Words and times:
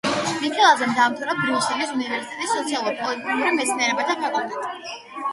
მიქელაძემ 0.43 0.93
დაამთავრა 0.99 1.33
ბრიუსელის 1.41 1.91
უნივერსიტეტის 1.97 2.53
სოციალურ-პოლიტიკურ 2.53 3.53
მეცნიერებათა 3.59 4.17
ფაკულტეტი. 4.23 4.97